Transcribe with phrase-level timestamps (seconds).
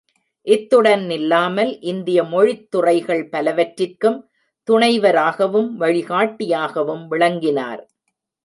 [0.47, 4.17] இத்துடன் நில்லாமல், இந்திய மொழித்துறைகள் பலவற்றிற்கும்
[4.67, 7.81] துணைவராகவும் வழிகாட்டியாகவும் விளங்கினார்.